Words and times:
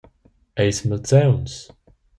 Eis 0.63 0.79
malsauns? 0.87 1.53